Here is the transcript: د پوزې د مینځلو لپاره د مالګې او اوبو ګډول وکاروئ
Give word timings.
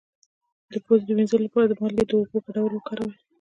د 0.71 0.73
پوزې 0.85 1.05
د 1.07 1.11
مینځلو 1.17 1.45
لپاره 1.47 1.65
د 1.67 1.73
مالګې 1.79 2.05
او 2.13 2.19
اوبو 2.21 2.37
ګډول 2.45 2.71
وکاروئ 2.73 3.13